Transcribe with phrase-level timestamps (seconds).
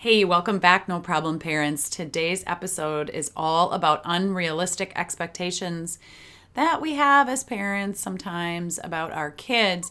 [0.00, 1.90] Hey, welcome back, No Problem Parents.
[1.90, 5.98] Today's episode is all about unrealistic expectations
[6.54, 9.90] that we have as parents sometimes about our kids.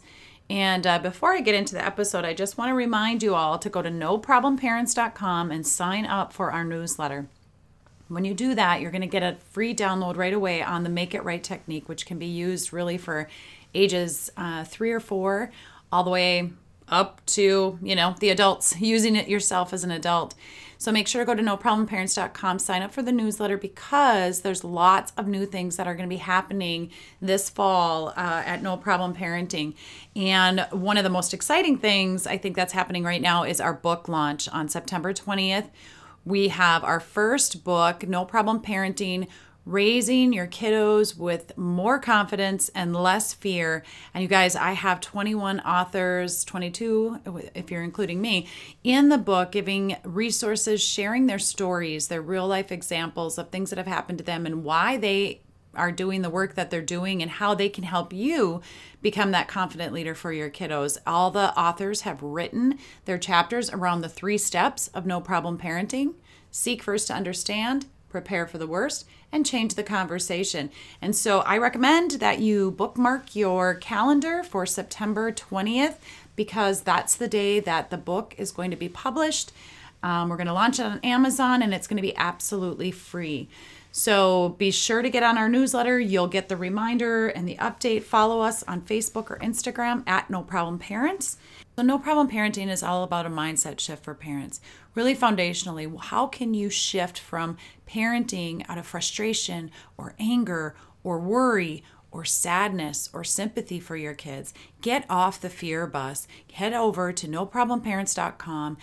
[0.50, 3.60] And uh, before I get into the episode, I just want to remind you all
[3.60, 7.28] to go to noproblemparents.com and sign up for our newsletter.
[8.08, 10.90] When you do that, you're going to get a free download right away on the
[10.90, 13.28] Make It Right technique, which can be used really for
[13.76, 15.52] ages uh, three or four
[15.92, 16.54] all the way
[16.90, 20.36] up to, you know, the adults using it yourself as an adult.
[20.80, 25.12] So make sure to go to noproblemparents.com, sign up for the newsletter because there's lots
[25.18, 29.16] of new things that are going to be happening this fall uh, at No Problem
[29.16, 29.74] Parenting.
[30.16, 33.74] And one of the most exciting things I think that's happening right now is our
[33.74, 35.70] book launch on September 20th.
[36.26, 39.28] We have our first book, No Problem Parenting
[39.68, 43.84] raising your kiddos with more confidence and less fear.
[44.14, 48.48] And you guys, I have 21 authors, 22 if you're including me,
[48.84, 53.78] in the book giving resources, sharing their stories, their real life examples of things that
[53.78, 55.42] have happened to them and why they
[55.76, 58.62] are doing the work that they're doing and how they can help you
[59.02, 60.98] become that confident leader for your kiddos.
[61.06, 66.16] All the authors have written their chapters around the three steps of no problem parenting.
[66.50, 70.70] Seek first to understand, prepare for the worst, and change the conversation.
[71.02, 75.96] And so I recommend that you bookmark your calendar for September 20th
[76.36, 79.52] because that's the day that the book is going to be published.
[80.04, 83.50] Um, we're going to launch it on Amazon and it's going to be absolutely free.
[83.92, 86.00] So be sure to get on our newsletter.
[86.00, 88.04] You'll get the reminder and the update.
[88.04, 91.38] Follow us on Facebook or Instagram at No Problem Parents.
[91.78, 94.60] So, No Problem Parenting is all about a mindset shift for parents.
[94.96, 97.56] Really foundationally, how can you shift from
[97.88, 104.56] parenting out of frustration or anger or worry or sadness or sympathy for your kids?
[104.82, 106.28] Get off the fear bus.
[106.52, 108.78] Head over to noproblemparents.com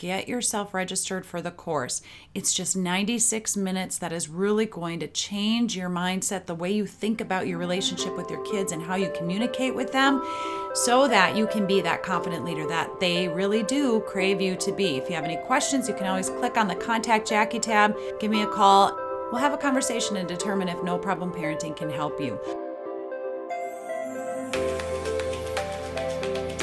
[0.00, 2.00] get yourself registered for the course.
[2.34, 6.86] It's just 96 minutes that is really going to change your mindset, the way you
[6.86, 10.24] think about your relationship with your kids and how you communicate with them,
[10.72, 14.72] so that you can be that confident leader that they really do crave you to
[14.72, 14.96] be.
[14.96, 18.30] If you have any questions, you can always click on the Contact Jaci tab, give
[18.30, 18.96] me a call.
[19.30, 22.40] We'll have a conversation and determine if No Problem Parenting can help you.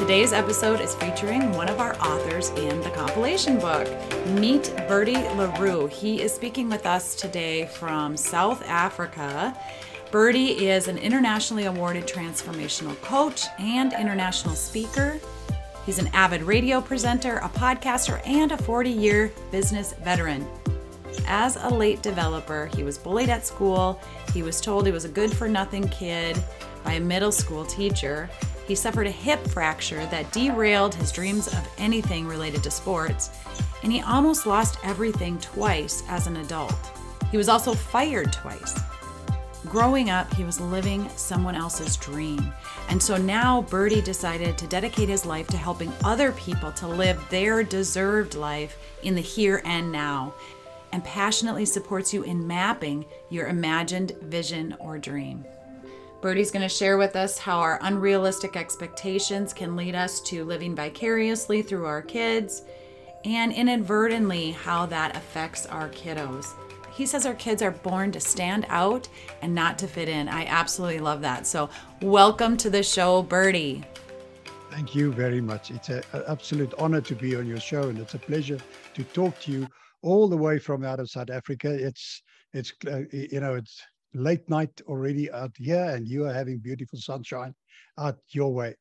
[0.08, 3.86] Today's episode is featuring one of our authors in the compilation book.
[4.28, 5.88] Meet Bertie le Roux.
[5.88, 9.54] He is speaking with us today from South Africa.
[10.10, 15.20] Bertie is an internationally awarded transformational coach and international speaker.
[15.86, 20.48] He's an avid radio presenter, a podcaster, and a 40 year business veteran.
[21.28, 24.00] As a late developer, he was bullied at school.
[24.34, 26.42] He was told he was a good for nothing kid
[26.86, 28.30] by a middle school teacher.
[28.68, 33.30] He suffered a hip fracture that derailed his dreams of anything related to sports,
[33.82, 36.76] and he almost lost everything twice as an adult.
[37.32, 38.78] He was also fired twice.
[39.66, 42.54] Growing up, he was living someone else's dream.
[42.90, 47.22] And so now Bertie decided to dedicate his life to helping other people to live
[47.30, 50.34] their deserved life in the here and now,
[50.92, 55.46] and passionately supports you in mapping your imagined vision or dream.
[56.20, 60.76] Bertie's going to share with us how our unrealistic expectations can lead us to living
[60.76, 62.64] vicariously through our kids,
[63.24, 66.54] and inadvertently how that affects our kiddos.
[66.92, 69.08] He says our kids are born to stand out
[69.44, 70.28] and not to fit in.
[70.28, 71.46] I absolutely love that.
[71.46, 71.70] So,
[72.02, 73.84] welcome to the show, Bertie.
[74.72, 75.70] Thank you very much.
[75.70, 78.58] It's an absolute honor to be on your show, and it's a pleasure
[78.96, 79.68] to talk to you
[80.02, 81.72] all the way from out of South Africa.
[81.72, 82.24] It's
[82.54, 83.80] it's uh, you know it's
[84.14, 87.54] late night already out here and you are having beautiful sunshine
[87.98, 88.76] out your way.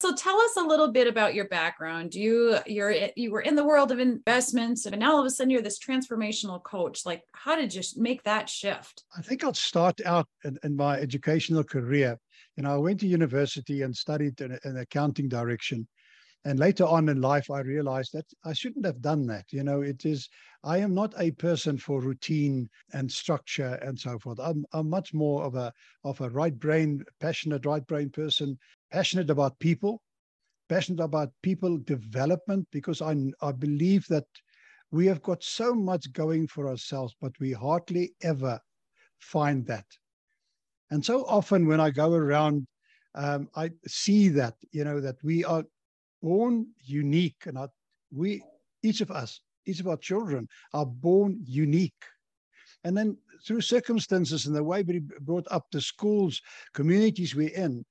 [0.00, 2.14] So tell us a little bit about your background.
[2.14, 5.50] You you're you were in the world of investments and now all of a sudden
[5.50, 7.04] you're this transformational coach.
[7.04, 9.02] Like how did you make that shift?
[9.16, 12.16] I think I'll start out in, in my educational career.
[12.56, 15.88] You know, I went to university and studied an, an accounting direction
[16.44, 19.44] and later on in life i realized that i shouldn't have done that.
[19.50, 20.28] You know it is
[20.64, 24.38] i am not a person for routine and structure and so forth.
[24.40, 25.72] I'm, I'm much more of a
[26.04, 28.58] of a right brain passionate right brain person
[28.90, 30.02] passionate about people
[30.68, 34.26] passionate about people development because i i believe that
[34.90, 38.58] we have got so much going for ourselves but we hardly ever
[39.18, 39.84] find that.
[40.90, 42.66] And so often when i go around
[43.14, 45.64] um, I see that you know that we are
[46.22, 47.68] born unique, and our,
[48.12, 48.42] we,
[48.82, 52.04] each of us, each of our children, are born unique.
[52.84, 53.16] And then
[53.46, 56.40] through circumstances and the way we brought up, the schools,
[56.74, 57.84] communities we're in,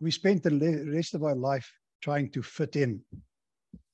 [0.00, 1.70] we spent the rest of our life
[2.00, 3.02] trying to fit in.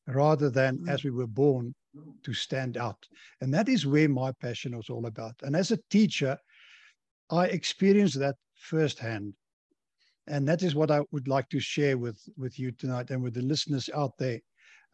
[0.06, 0.88] rather than mm.
[0.88, 1.74] as we were born
[2.22, 2.98] to stand out.
[3.40, 5.34] And that is where my passion was all about.
[5.42, 6.38] And as a teacher,
[7.30, 9.34] I experienced that firsthand.
[10.28, 13.34] And that is what I would like to share with, with you tonight and with
[13.34, 14.40] the listeners out there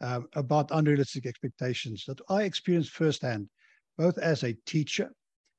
[0.01, 3.49] um, about unrealistic expectations that I experienced firsthand,
[3.97, 5.09] both as a teacher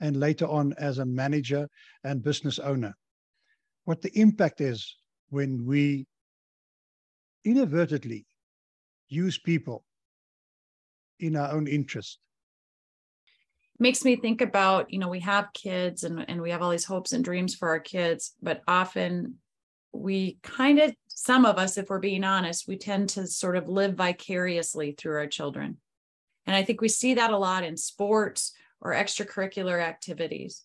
[0.01, 1.69] and later on as a manager
[2.05, 2.95] and business owner.
[3.85, 4.97] What the impact is
[5.31, 6.07] when we
[7.45, 8.27] inadvertently
[9.09, 9.85] use people
[11.21, 12.19] in our own interest
[13.79, 16.85] makes me think about you know we have kids and, and we have all these
[16.85, 19.35] hopes and dreams for our kids but often
[19.95, 23.69] we kind of some of us if we're being honest we tend to sort of
[23.69, 25.79] live vicariously through our children.
[26.47, 30.63] And i think we see that a lot in sports or extracurricular activities.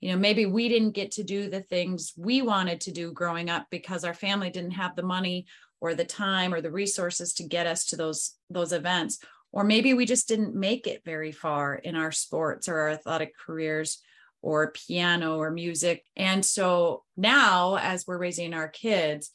[0.00, 3.50] You know maybe we didn't get to do the things we wanted to do growing
[3.50, 5.46] up because our family didn't have the money
[5.80, 9.18] or the time or the resources to get us to those those events.
[9.52, 13.36] Or maybe we just didn't make it very far in our sports or our athletic
[13.36, 14.00] careers
[14.42, 16.04] or piano or music.
[16.16, 19.30] And so now as we're raising our kids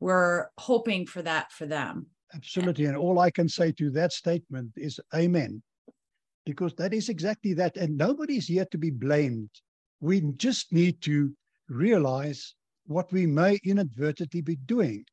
[0.00, 2.06] we're hoping for that for them.
[2.34, 2.84] Absolutely.
[2.84, 5.62] And all i can say to that statement is amen.
[6.44, 7.78] Because that is exactly that.
[7.78, 9.48] And nobody's here to be blamed.
[10.00, 11.32] We just need to
[11.70, 12.54] realize
[12.86, 15.06] what we may inadvertently be doing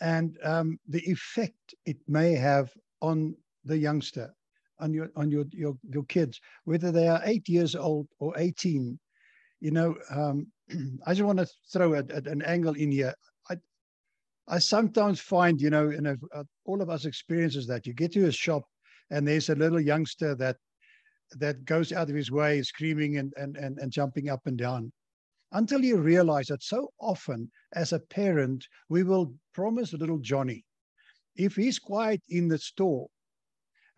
[0.00, 2.70] and um, the effect it may have
[3.02, 3.36] on
[3.66, 4.34] the youngster,
[4.82, 8.98] on your on your your, your kids, whether they are eight years old or 18.
[9.60, 10.46] You know, um,
[11.06, 13.14] I just want to throw a, a, an angle in here.
[13.48, 13.56] I
[14.48, 16.18] I sometimes find, you know, and
[16.64, 18.64] all of us experiences that you get to a shop
[19.10, 20.56] and there's a little youngster that
[21.38, 24.92] that goes out of his way screaming and, and, and, and jumping up and down
[25.52, 30.64] until you realize that so often as a parent, we will promise little Johnny,
[31.36, 33.08] if he's quiet in the store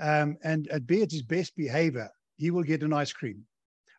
[0.00, 3.44] um, and, be at his best behavior, he will get an ice cream.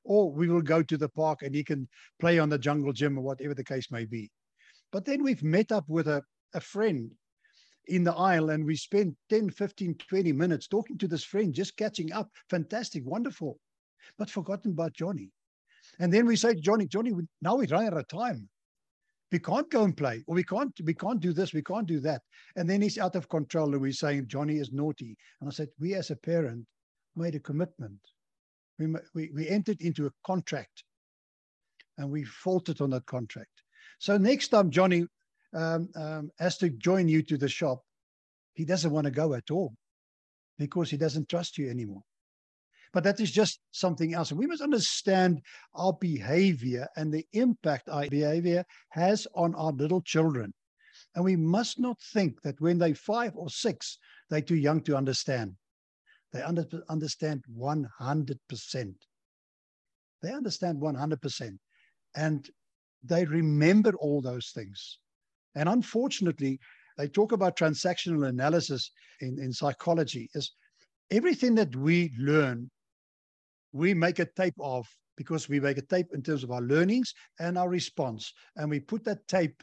[0.03, 1.88] Or we will go to the park and he can
[2.19, 4.31] play on the jungle gym or whatever the case may be.
[4.92, 6.21] But then we've met up with a,
[6.53, 7.12] a friend
[7.88, 11.77] in the aisle and we spend 10, 15, 20 minutes talking to this friend, just
[11.77, 12.30] catching up.
[12.50, 13.59] Fantastic, wonderful.
[14.18, 15.31] But forgotten about Johnny.
[16.00, 17.12] And then we say, Johnny, Johnny,
[17.42, 18.50] now we're running out of time.
[19.35, 21.99] We can't go and play, or we can't, we can't do this, we can't do
[21.99, 22.21] that.
[22.55, 25.17] And then he's out of control, and we're saying Johnny is naughty.
[25.41, 26.65] And I said, we as a parent
[27.17, 27.99] made a commitment.
[28.79, 30.85] We, we, we entered into a contract,
[31.97, 33.51] and we faltered on that contract.
[33.99, 35.05] So next time Johnny
[35.53, 37.81] um, um, has to join you to the shop,
[38.53, 39.73] he doesn't want to go at all
[40.57, 42.03] because he doesn't trust you anymore
[42.95, 44.31] but that is just something else.
[44.31, 45.42] And we must understand
[45.74, 50.53] our behavior and the impact our behavior has on our little children.
[51.13, 53.97] And we must not think that when they're five or six,
[54.30, 55.56] they're too young to understand.
[56.31, 58.95] They under, understand 100%.
[60.24, 61.57] They understand 100%.
[62.15, 62.50] And
[63.03, 65.00] they remember all those things.
[65.53, 66.62] And unfortunately,
[66.97, 68.89] they talk about transactional analysis
[69.19, 70.53] in, in psychology is
[71.12, 72.71] everything that we learn
[73.75, 74.88] we make a tape of
[75.18, 78.31] because we make a tape in terms of our learnings and our response.
[78.56, 79.62] And we put that tape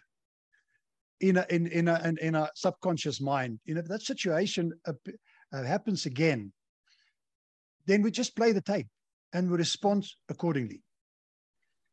[1.21, 3.59] in a, in, in, a, in, in subconscious mind.
[3.65, 4.93] You know, if that situation uh,
[5.53, 6.53] uh, happens again,
[7.87, 8.89] then we just play the tape
[9.33, 10.83] and we respond accordingly.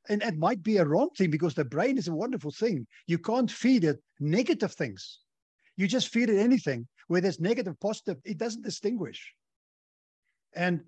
[0.10, 2.86] And it might be a wrong thing because the brain is a wonderful thing.
[3.08, 5.20] You can't feed it negative things.
[5.78, 9.34] You just feed it anything, whether it's negative, positive, it doesn't distinguish.
[10.54, 10.82] And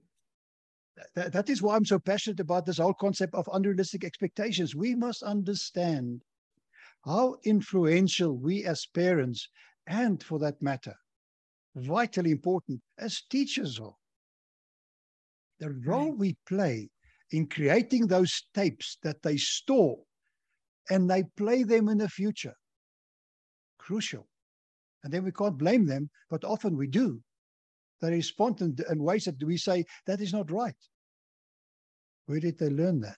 [1.15, 4.75] that, that is why I'm so passionate about this whole concept of unrealistic expectations.
[4.75, 6.21] We must understand
[7.05, 9.49] how influential we as parents,
[9.87, 10.95] and for that matter,
[11.75, 13.95] vitally important as teachers are.
[15.59, 16.17] The role right.
[16.17, 16.89] we play
[17.31, 19.99] in creating those tapes that they store
[20.89, 22.55] and they play them in the future.
[23.77, 24.27] Crucial.
[25.03, 27.21] And then we can't blame them, but often we do
[28.01, 30.75] they respond in, in ways that we say that is not right.
[32.25, 33.17] Where did they learn that?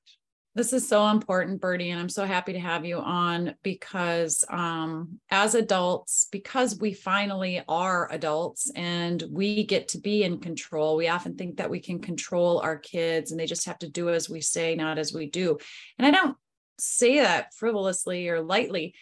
[0.55, 5.19] This is so important, Bertie, and I'm so happy to have you on because um,
[5.31, 11.07] as adults, because we finally are adults and we get to be in control, we
[11.07, 14.29] often think that we can control our kids and they just have to do as
[14.29, 15.57] we say, not as we do.
[15.97, 16.37] And I don't
[16.77, 18.93] say that frivolously or lightly,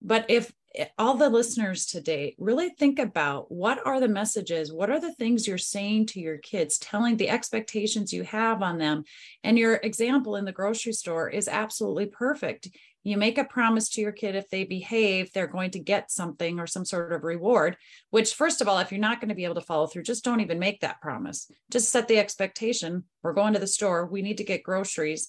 [0.00, 4.88] but if Eh, all the listeners today really think about what are the messages what
[4.88, 9.02] are the things you're saying to your kids telling the expectations you have on them.
[9.42, 12.68] And your example in the grocery store is absolutely perfect.
[13.02, 16.60] You make a promise to your kid if they behave they're going to get something
[16.60, 17.76] or some sort of reward
[18.10, 20.24] which first of all if you're not going to be able to follow through just
[20.24, 21.50] don't even make that promise.
[21.72, 24.06] Just set the expectation we're going to the store.
[24.06, 25.28] We need to get groceries.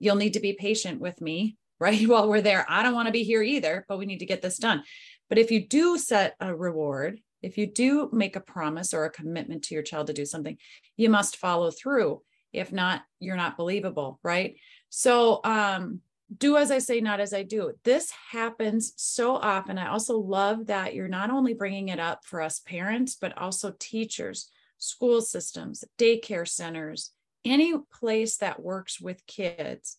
[0.00, 3.12] You'll need to be patient with me right while we're there i don't want to
[3.12, 4.82] be here either but we need to get this done
[5.28, 9.10] but if you do set a reward if you do make a promise or a
[9.10, 10.56] commitment to your child to do something
[10.96, 12.22] you must follow through
[12.52, 14.56] if not you're not believable right
[14.88, 16.00] so um
[16.38, 17.72] do as I say, not as I do.
[17.84, 19.78] This happens so often.
[19.78, 23.74] I also love that you're not only bringing it up for us parents, but also
[23.78, 27.10] teachers, school systems, daycare centers,
[27.44, 29.98] any place that works with kids.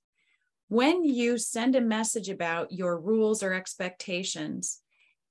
[0.67, 4.81] When you send a message about your rules or expectations,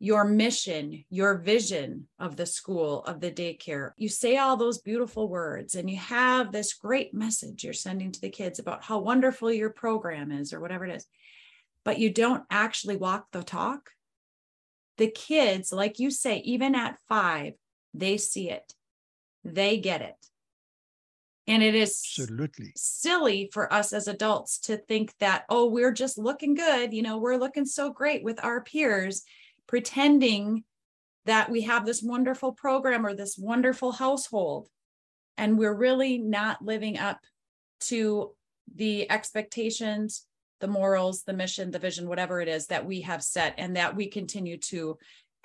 [0.02, 3.92] your mission, your vision of the school, of the daycare.
[3.96, 8.20] You say all those beautiful words and you have this great message you're sending to
[8.20, 11.06] the kids about how wonderful your program is or whatever it is,
[11.84, 13.90] but you don't actually walk the talk.
[14.98, 17.52] The kids, like you say, even at five,
[17.94, 18.74] they see it,
[19.44, 20.16] they get it.
[21.48, 22.72] And it is absolutely.
[22.76, 26.92] silly for us as adults to think that, oh, we're just looking good.
[26.92, 29.24] You know, we're looking so great with our peers
[29.66, 30.64] pretending
[31.24, 34.68] that we have this wonderful program or this wonderful household.
[35.36, 37.18] And we're really not living up
[37.80, 38.32] to
[38.74, 40.26] the expectations
[40.60, 43.96] the morals the mission the vision whatever it is that we have set and that
[43.96, 44.96] we continue to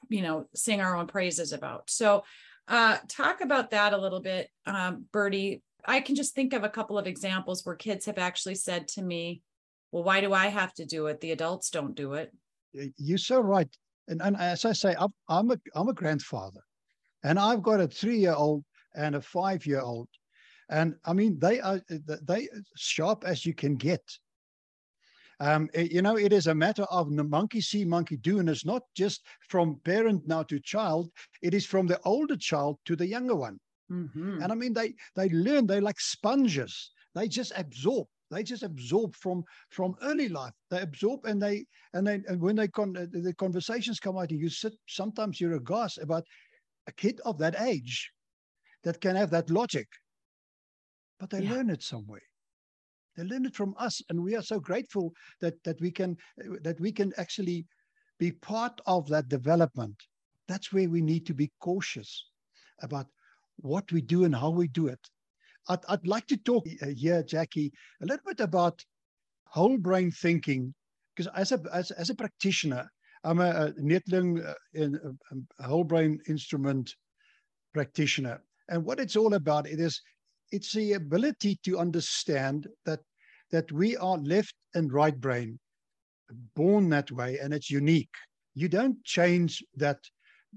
[0.10, 1.90] you know sing our own praises about.
[1.90, 2.24] So
[2.68, 6.70] uh talk about that a little bit um Bertie i can just think of a
[6.70, 9.42] couple of examples where kids have actually said to me
[9.92, 12.32] well why do i have to do it the adults don't do it
[12.98, 13.76] you're so right
[14.08, 16.62] and, and as I say, I'm, I'm a I'm a grandfather,
[17.24, 18.64] and I've got a three year old
[18.96, 20.08] and a five year old,
[20.70, 24.02] and I mean they are they sharp as you can get.
[25.40, 28.50] Um, it, you know, it is a matter of the monkey see, monkey do, and
[28.50, 31.12] it's not just from parent now to child.
[31.44, 33.60] It is from the older child to the younger one.
[33.92, 34.42] Mm-hmm.
[34.42, 35.68] And I mean, they they learn.
[35.68, 36.92] They're like sponges.
[37.16, 40.54] They just absorb they just absorb from from early life.
[40.70, 44.40] They absorb and they and they and when they con the conversations come out, and
[44.40, 46.26] you sit sometimes you're aghast about
[46.88, 48.12] a kid of that age
[48.84, 49.88] that can have that logic,
[51.20, 51.54] but they yeah.
[51.54, 52.20] learn it some way.
[53.16, 56.18] They learn it from us, and we are so grateful that that we can
[56.62, 57.66] that we can actually
[58.20, 59.96] be part of that development.
[60.48, 62.26] That's where we need to be cautious
[62.82, 63.08] about
[63.58, 65.00] what we do and how we do it
[65.70, 67.72] I'd, I'd like to talk uh, here, Jaci,
[68.02, 68.84] a little bit about
[69.48, 70.74] whole brain thinking,
[71.16, 72.90] because as a as, as a practitioner,
[73.24, 76.94] I'm a, a Neethling uh, in a, a whole brain instrument
[77.74, 80.02] practitioner, and what it's all about it is
[80.52, 83.00] it's the ability to understand that
[83.52, 85.60] that we are left and right brain,
[86.56, 88.14] born that way, and it's unique.
[88.56, 90.00] You don't change that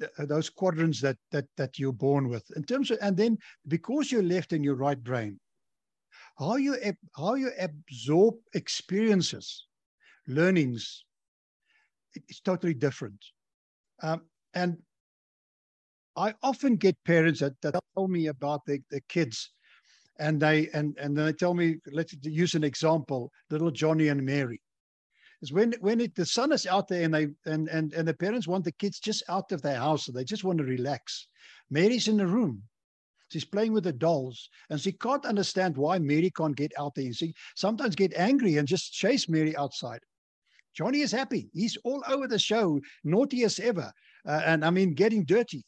[0.03, 2.45] uh, those quadrants that that that you're born with.
[2.57, 5.39] In terms of and then because you're left in your right brain
[6.39, 6.77] how you
[7.17, 9.67] how you absorb experiences
[10.27, 11.05] learnings
[12.15, 13.25] it's totally different.
[14.03, 14.23] Um,
[14.55, 14.79] and
[16.17, 19.53] i often get parents that, that tell me about their, their kids
[20.19, 24.25] and they and and then they tell me let's use an example little johnny and
[24.25, 24.61] mary
[25.43, 28.15] is when when it, the sun is out there and they and, and and the
[28.15, 31.29] parents want the kids just out of their house and they just want to relax.
[31.71, 32.63] Mary's in the room.
[33.31, 37.05] She's playing with the dolls and she can't understand why Mary can't get out there.
[37.07, 40.01] And she sometimes get angry and just chase Mary outside.
[40.75, 41.49] Johnny is happy.
[41.53, 43.93] He's all over the show, naughty as ever.
[44.27, 45.65] Uh, and I mean, getting dirty.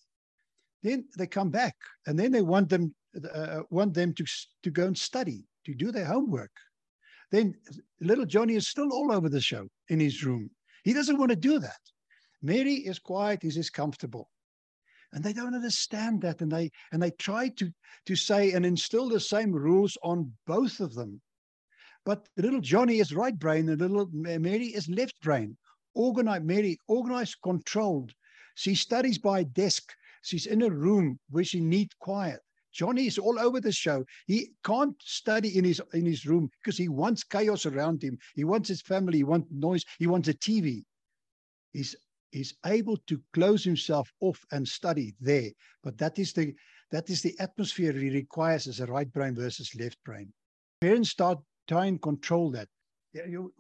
[0.83, 1.77] Then they come back
[2.07, 2.95] and then they want them
[3.33, 4.25] uh, want them to,
[4.63, 6.51] to go and study, to do their homework
[7.33, 7.55] then
[8.01, 10.51] little Johnny is still all over the show in his room.
[10.85, 11.81] He doesn't want to do that.
[12.43, 14.29] Mary is quiet, he's comfortable.
[15.13, 16.41] And they don't understand that.
[16.41, 17.73] And they and they try to,
[18.07, 21.21] to say and instill the same rules on both of them.
[22.05, 25.57] But little Johnny is right brain and little Mary is left brain.
[25.95, 28.13] Organized, Mary, organized, controlled.
[28.57, 29.93] She studies by desk.
[30.23, 32.41] She's in a room where she needs quiet.
[32.73, 34.05] Johnny is all over the show.
[34.27, 38.19] He can't study in his in his room because he wants chaos around him.
[38.35, 39.19] He wants his family.
[39.19, 39.85] He wants noise.
[39.99, 40.85] He wants a TV.
[41.73, 41.95] He's
[42.31, 45.51] he's able to close himself off and study there.
[45.83, 46.55] But that is the
[46.91, 50.33] that is the atmosphere he requires as a right brain versus left brain.
[50.81, 51.39] Parents start
[51.69, 52.69] trying to control that.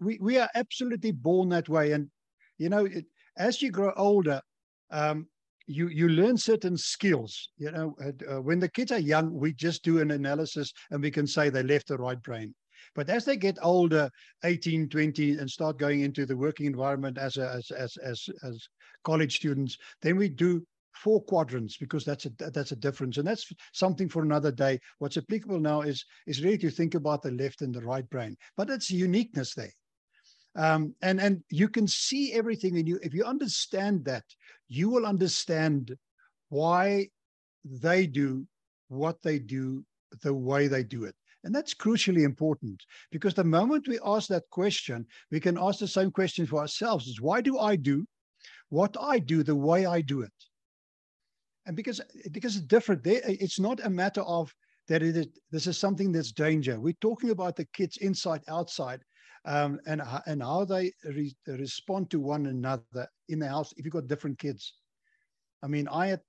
[0.00, 2.10] We we are absolutely born that way, and
[2.58, 3.04] you know, it,
[3.36, 4.40] as you grow older,
[4.90, 5.28] um,
[5.66, 9.82] you you learn certain skills you know uh, when the kids are young we just
[9.82, 12.54] do an analysis and we can say they left the right brain.
[12.94, 14.10] But as they get older,
[14.44, 18.68] 18, 20, and start going into the working environment as a, as as as as
[19.04, 23.18] college students, then we do four quadrants because that's a that's a difference.
[23.18, 24.80] And that's something for another day.
[24.98, 28.36] What's applicable now is is really to think about the left and the right brain.
[28.56, 29.72] But it's uniqueness there
[30.56, 34.24] um, and and you can see everything in you if you understand that
[34.68, 35.96] you will understand
[36.50, 37.08] why
[37.64, 38.46] they do
[38.88, 39.84] what they do
[40.22, 41.14] the way they do it.
[41.44, 42.80] And that's crucially important
[43.10, 47.06] because the moment we ask that question we can ask the same question for ourselves
[47.06, 48.06] is why do i do
[48.68, 50.32] what i do the way i do it?
[51.66, 52.00] And because
[52.32, 53.02] because it's different.
[53.06, 54.52] It's not a matter of
[54.88, 56.78] that it is this is something that's danger.
[56.78, 59.00] We're talking about the kids inside outside
[59.44, 63.92] um, and and how they re, respond to one another in the house if you've
[63.94, 64.74] got different kids.
[65.62, 66.20] I mean i had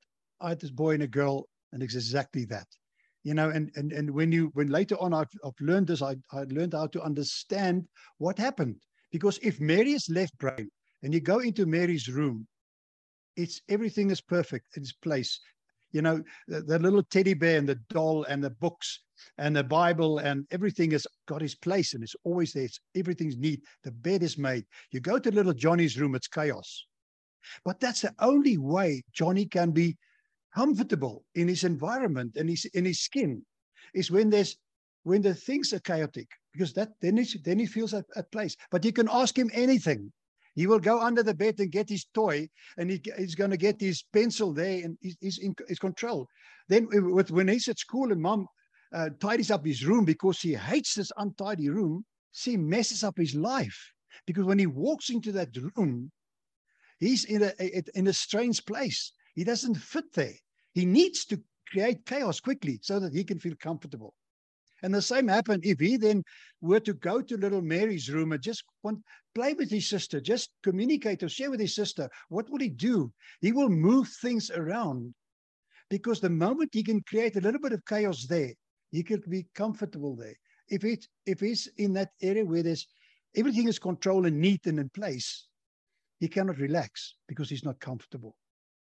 [0.41, 2.67] i had this boy and a girl and it's exactly that.
[3.23, 6.15] You know and and and when you when later on i've, I've learned this I,
[6.31, 8.77] I learned how to understand what happened.
[9.11, 10.69] Because if mary is left brain
[11.03, 12.47] and you go into mary's room
[13.35, 15.39] it's everything is perfect in its place.
[15.93, 19.01] You know, the, the, little teddy bear and the doll and the books
[19.37, 22.63] and the Bible and everything has got its place and it's always there.
[22.63, 23.61] It's, everything's neat.
[23.83, 24.65] The bed is made.
[24.91, 26.85] You go to little Johnny's room, it's chaos.
[27.63, 29.97] But that's the only way Johnny can be
[30.55, 33.43] comfortable in his environment and his in his skin
[33.93, 34.57] is when there's
[35.03, 38.55] when the things are chaotic because that then he, then he feels at, at place.
[38.71, 40.11] But you can ask him anything
[40.55, 43.57] he will go under the bed and get his toy, and he, he's going to
[43.57, 46.27] get his pencil there, and he's, he's in his control.
[46.69, 48.47] Then, with, when he's at school and mom
[48.93, 53.35] uh, tidies up his room because he hates this untidy room, she messes up his
[53.35, 53.91] life.
[54.27, 56.11] Because when he walks into that room,
[56.99, 57.51] he's in a,
[57.97, 59.11] in a strange place.
[59.35, 60.33] He doesn't fit there.
[60.73, 61.41] He needs to
[61.71, 64.13] create chaos quickly so that he can feel comfortable.
[64.83, 66.25] And the same happened if he then
[66.59, 69.01] were to go to little Mary's room and just want,
[69.33, 72.09] play with his sister, just communicate or share with his sister.
[72.27, 73.13] What will he do?
[73.39, 75.15] He will move things around
[75.89, 78.53] because the moment he can create a little bit of chaos there,
[78.91, 80.35] he can be comfortable there.
[80.67, 82.85] If it if he's in that area where there's
[83.35, 85.47] everything is controlled and neat and in place,
[86.19, 88.35] he cannot relax because he's not comfortable.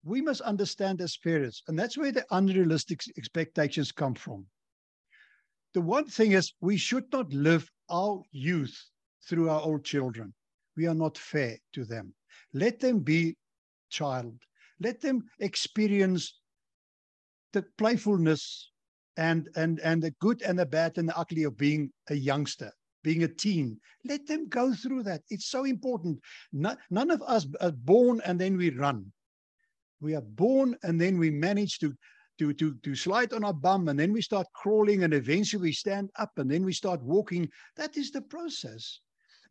[0.03, 4.45] We must understand as parents, and that's where the unrealistic expectations come from
[5.73, 8.75] the one thing is we should not live our youth
[9.27, 10.33] through our old children.
[10.75, 12.13] We are not fair to them.
[12.53, 13.35] Let them be
[13.89, 14.33] child.
[14.79, 16.39] Let them experience
[17.53, 18.71] the playfulness
[19.17, 22.71] and and and the good and the bad and the ugly of being a youngster,
[23.03, 23.79] being a teen.
[24.05, 25.21] Let them go through that.
[25.29, 26.19] It's so important.
[26.53, 29.11] No, none of us are born and then we run.
[29.99, 31.93] We are born and then we manage to
[32.39, 35.71] to, to, to slide on our bum and then we start crawling and eventually we
[35.73, 37.49] stand up and then we start walking.
[37.75, 39.01] That is the process.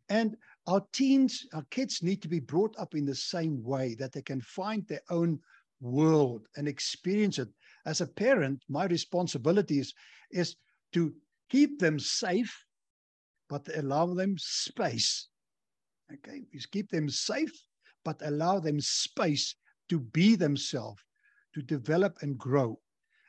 [0.09, 0.35] And
[0.67, 4.23] our teens, our kids need to be brought up in the same way that they
[4.23, 5.39] can find their own
[5.79, 7.49] world and experience it.
[7.85, 9.93] As a parent, my responsibility is,
[10.31, 10.55] is
[10.93, 11.13] to
[11.49, 12.65] keep them safe,
[13.49, 15.27] but allow them space.
[16.11, 17.53] Okay, we keep them safe,
[18.03, 19.55] but allow them space
[19.89, 21.03] to be themselves
[21.53, 22.79] to develop and grow.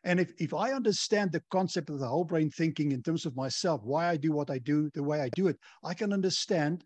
[0.04, 3.37] And if, if I understand the concept of the whole brain thinking in terms of
[3.37, 6.85] myself, why I do what I do, the way I do it, I can understand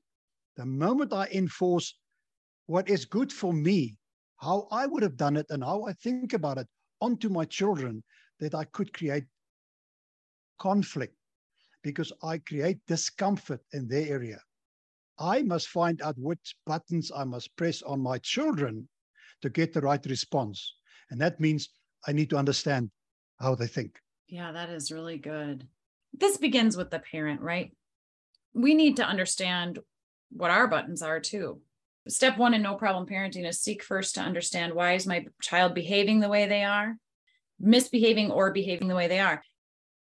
[0.56, 1.96] the moment I enforce
[2.66, 3.96] what is good for me,
[4.36, 6.66] how I would have done it and how I think about it
[7.00, 8.02] onto my children,
[8.40, 9.24] that I could create
[10.58, 11.14] conflict
[11.82, 14.40] because I create discomfort in their area.
[15.18, 18.88] I must find out which buttons I must press on my children
[19.42, 20.74] to get the right response.
[21.10, 21.68] And that means
[22.06, 22.90] I need to understand
[23.38, 23.98] how they think.
[24.28, 25.66] Yeah, that is really good.
[26.12, 27.72] This begins with the parent, right?
[28.54, 29.78] We need to understand
[30.30, 31.60] what our buttons are too.
[32.06, 35.74] Step one in no problem parenting is seek first to understand why is my child
[35.74, 36.96] behaving the way they are,
[37.58, 39.42] misbehaving or behaving the way they are.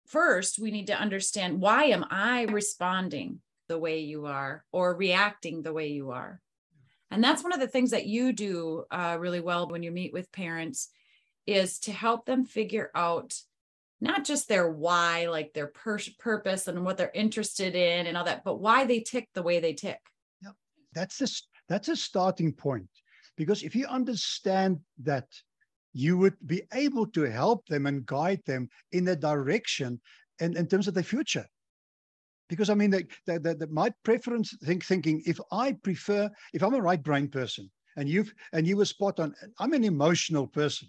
[0.06, 5.64] First, we need to understand why am I responding the way you are or reacting
[5.64, 6.40] the way you are.
[7.10, 10.14] And that's one of the things that you do uh, really well when you meet
[10.14, 10.90] with parents
[11.46, 13.34] is to help them figure out
[14.02, 18.26] not just their why, like their pur- purpose and what they're interested in and all
[18.26, 20.00] that, but why they tick the way they tick.
[20.42, 20.52] Yeah,
[20.94, 21.48] that's this.
[21.70, 22.90] That's a starting point,
[23.36, 25.28] because if you understand that,
[25.94, 30.00] you would be able to help them and guide them in the direction
[30.40, 31.46] and in terms of the future
[32.50, 36.74] because I mean, the, the, the, my preference think, thinking, if I prefer, if I'm
[36.74, 40.88] a right brain person and you've, and you were spot on, I'm an emotional person.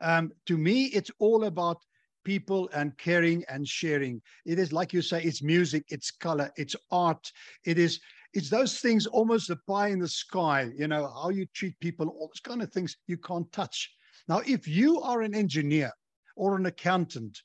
[0.00, 1.78] Um, to me, it's all about
[2.24, 4.20] people and caring and sharing.
[4.44, 7.30] It is like you say, it's music, it's color, it's art.
[7.64, 8.00] It is
[8.32, 12.08] it's those things almost the pie in the sky, you know, how you treat people,
[12.08, 13.94] all those kind of things you can't touch.
[14.26, 15.92] Now, if you are an engineer
[16.34, 17.40] or an accountant,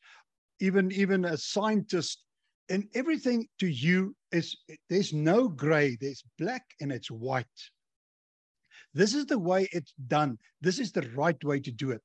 [0.60, 2.24] even even a scientist,
[2.69, 4.55] and everything to you is
[4.89, 7.45] there's no gray, there's black and it's white.
[8.93, 10.38] This is the way it's done.
[10.62, 12.01] This is the right way to do it.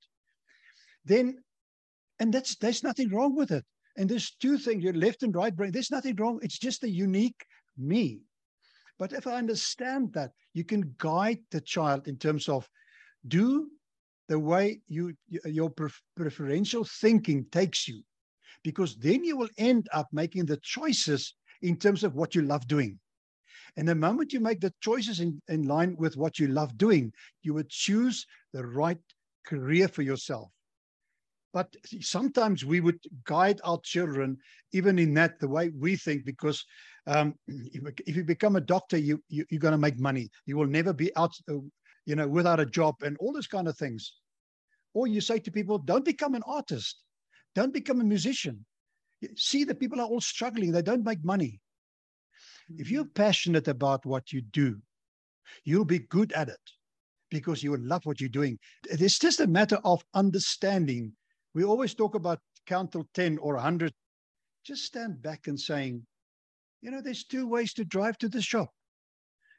[1.05, 1.38] Then,
[2.18, 3.64] and that's there's nothing wrong with it.
[3.96, 5.72] And there's two things: your left and right brain.
[5.72, 6.40] There's nothing wrong.
[6.42, 7.44] It's just a unique
[7.79, 8.20] me.
[8.98, 12.68] But if I understand that, you can guide the child in terms of
[13.27, 13.68] do
[14.29, 15.70] the way you your
[16.16, 18.03] preferential thinking takes you,
[18.64, 22.66] because then you will end up making the choices in terms of what you love
[22.66, 22.98] doing.
[23.77, 27.12] And the moment you make the choices in, in line with what you love doing,
[27.42, 28.98] you would choose the right
[29.46, 30.50] career for yourself.
[31.53, 34.38] But sometimes we would guide our children,
[34.72, 36.64] even in that, the way we think, because
[37.07, 40.31] um, if you become a doctor, you, you are going to make money.
[40.46, 41.55] You will never be out, uh,
[42.07, 44.14] you know, without a job and all those kind of things.
[44.94, 47.03] Or you say to people, don't become an artist,
[47.55, 48.64] don't become a musician.
[49.37, 51.61] See that people are all struggling; they don't make money.
[52.77, 53.23] If you're mm-hmm.
[53.23, 54.81] passionate about what you do,
[55.64, 56.61] you'll be good at it
[57.31, 58.59] because you will love what you're doing.
[58.88, 61.12] It's just a matter of understanding.
[61.55, 63.93] We always talk about count till 10 or 100.
[64.64, 66.07] Just stand back and saying,
[66.81, 68.71] you know, there's two ways to drive to the shop.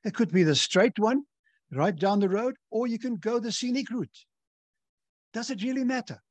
[0.03, 1.23] It could be the straight one,
[1.71, 4.25] right down the road, or you can go the scenic route.
[5.33, 6.21] Does it really matter?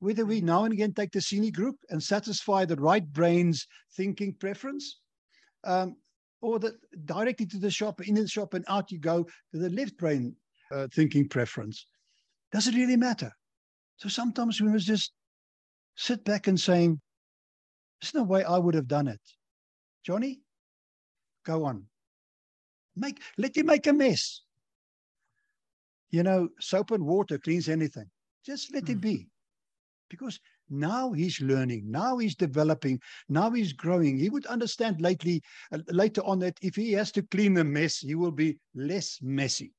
[0.00, 4.34] Whether we now and again take the scenic group and satisfy the right brain's thinking
[4.34, 4.98] preference,
[5.64, 5.96] um,
[6.40, 9.68] or the, directly to the shop, in the shop, and out you go to the
[9.70, 10.34] left brain
[10.72, 11.86] uh, thinking preference.
[12.50, 13.30] Does it really matter?
[13.98, 15.12] So sometimes we must just
[15.96, 16.98] sit back and saying,
[18.00, 19.20] "There's no way I would have done it."
[20.02, 20.40] Johnny,
[21.44, 21.86] go on.
[22.96, 24.42] Make let you make a mess.
[26.10, 28.10] You know, soap and water cleans anything.
[28.44, 28.90] Just let mm.
[28.90, 29.28] it be.
[30.10, 34.18] Because now he's learning, now he's developing, now he's growing.
[34.18, 35.40] He would understand lately,
[35.72, 39.18] uh, later on that if he has to clean the mess, he will be less
[39.22, 39.72] messy.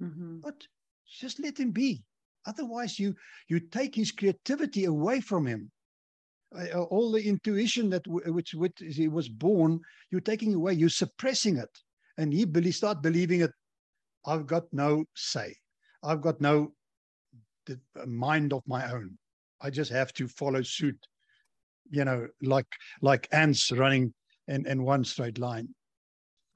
[0.00, 0.38] Mm-hmm.
[0.40, 0.66] But
[1.06, 2.02] just let him be.
[2.46, 3.14] Otherwise, you
[3.48, 5.70] you take his creativity away from him.
[6.54, 10.72] Uh, all the intuition that w- which, which he was born, you're taking away.
[10.74, 11.70] You're suppressing it,
[12.16, 13.50] and he be- start believing it.
[14.26, 15.56] I've got no say.
[16.02, 16.74] I've got no
[18.06, 19.18] mind of my own.
[19.64, 20.98] I just have to follow suit,
[21.90, 22.66] you know, like
[23.00, 24.12] like ants running
[24.46, 25.74] in, in one straight line.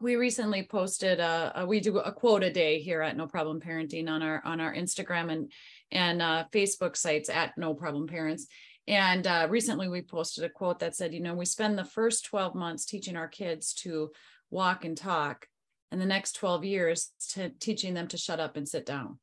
[0.01, 3.61] We recently posted a, a we do a quote a day here at No Problem
[3.61, 5.51] Parenting on our on our Instagram and
[5.91, 8.47] and uh, Facebook sites at No Problem Parents.
[8.87, 12.27] And uh, recently we posted a quote that said, you know, we spend the first
[12.27, 14.11] 12 months teaching our kids to
[14.51, 15.47] walk and talk,
[15.91, 19.19] and the next 12 years to teaching them to shut up and sit down.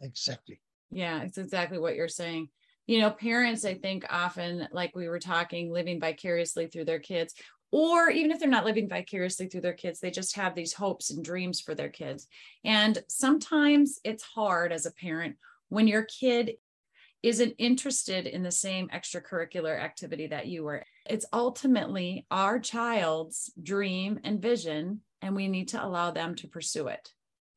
[0.00, 0.60] Exactly.
[0.90, 2.48] Yeah, it's exactly what you're saying
[2.86, 7.34] you know parents i think often like we were talking living vicariously through their kids
[7.74, 11.10] or even if they're not living vicariously through their kids they just have these hopes
[11.10, 12.28] and dreams for their kids.
[12.64, 15.34] And sometimes it's hard as a parent
[15.70, 16.52] when your kid
[17.24, 20.84] isn't interested in the same extracurricular activity that you were.
[21.08, 26.88] It's ultimately our child's dream and vision and we need to allow them to pursue
[26.88, 27.13] it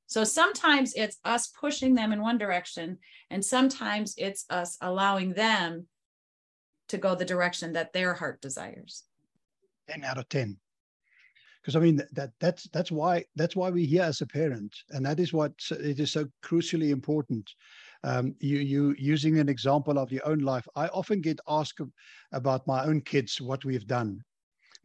[0.08, 2.98] so sometimes it's us pushing them in one direction,
[3.30, 5.86] and sometimes it's us allowing them
[6.88, 9.04] to go the direction that their heart desires.
[9.90, 10.58] 10 out of 10.
[11.62, 15.06] Because I mean that that's that's why that's why we're here as a parent, and
[15.06, 17.52] that is what it is so crucially important.
[18.06, 20.66] Um, you you using an example of your own life.
[20.78, 21.82] I often get asked
[22.32, 24.24] about my own kids, what we've done.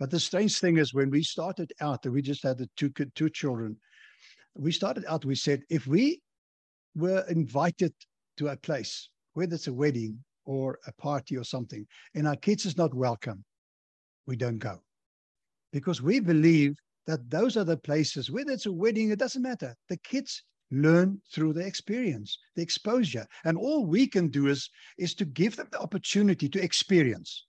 [0.01, 3.31] But the strange thing is, when we started out, we just had the two two
[3.31, 3.77] children
[4.57, 6.21] we started out, we said, if we
[6.95, 7.93] were invited
[8.37, 12.67] to a place, whether it's a wedding or a party or something, and our kids
[12.67, 13.45] is not welcome,
[14.27, 14.81] we don't go.
[15.73, 19.75] Because we believe that those are the places, whether it's a wedding, it doesn't matter.
[19.88, 23.27] The kids learn through the experience, the exposure.
[23.45, 27.47] And all we can do is, is to give them the opportunity to experience.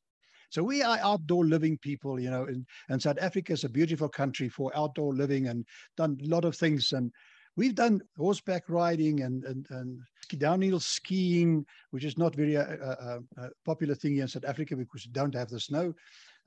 [0.53, 4.07] So we are outdoor living people, you know, and, and South Africa is a beautiful
[4.07, 5.65] country for outdoor living and
[5.97, 6.93] done a lot of things.
[6.93, 7.11] And
[7.55, 9.99] we've done horseback riding and, and, and
[10.37, 14.75] downhill skiing, which is not very uh, uh, uh, popular thing here in South Africa
[14.75, 15.91] because we don't have the snow.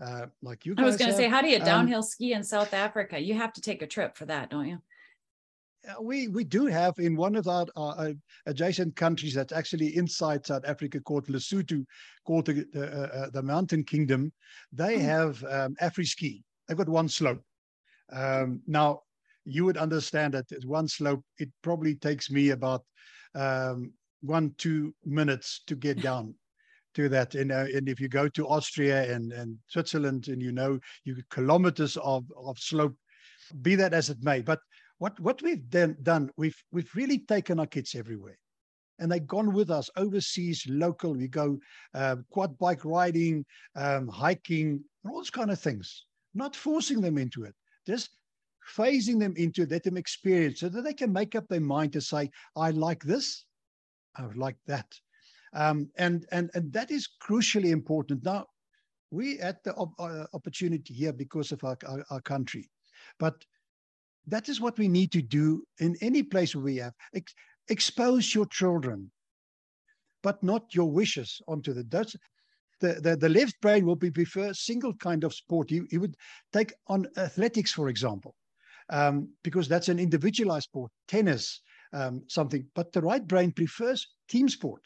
[0.01, 2.33] Uh, like you I was going to say, how do you um, downhill um, ski
[2.33, 3.19] in South Africa?
[3.19, 4.79] You have to take a trip for that, don't you?
[5.88, 8.12] Uh, we we do have in one of our, our uh,
[8.46, 11.85] adjacent countries that's actually inside South Africa called Lesotho,
[12.25, 14.33] called the the, uh, uh the Mountain Kingdom.
[14.72, 15.03] They mm.
[15.03, 16.42] have um, Afri-Ski.
[16.66, 17.42] They've got one slope.
[18.12, 19.01] Um, now
[19.44, 22.85] you would understand that one slope it probably takes me about
[23.35, 26.35] um, one two minutes to get down
[26.94, 27.35] to that.
[27.35, 31.16] And, uh, and if you go to Austria and, and Switzerland, and you know you
[31.31, 32.96] kilometers of of slope,
[33.62, 34.59] be that as it may, but
[34.99, 38.39] what what we've done, done we've we've really taken our kids everywhere.
[38.99, 41.13] And they've gone with us overseas local.
[41.13, 41.59] We go
[41.93, 46.07] uh, quad bike riding um, hiking all those kind of things.
[46.35, 47.55] Not forcing them into it
[47.87, 48.11] just
[48.77, 51.93] phasing them into it, let them experience so that they can make up their mind
[51.93, 53.45] to say i like this.
[54.17, 54.87] I like that.
[55.53, 58.25] Um, and and and that is crucially important.
[58.25, 58.47] Now
[59.11, 62.69] we had the op- uh, opportunity here because of our, our, our country.
[63.19, 63.45] But
[64.27, 66.93] that is what we need to do in any place where we have.
[67.15, 67.35] Ex-
[67.69, 69.11] expose your children,
[70.23, 72.17] but not your wishes onto the Dutch.
[72.81, 75.71] The, the, the left brain will be prefer single kind of sport.
[75.71, 76.17] He, he would
[76.53, 78.35] take on athletics, for example,
[78.91, 81.62] um, because that's an individualized sport, tennis,
[81.93, 82.67] um, something.
[82.75, 84.83] But the right brain prefers team sport.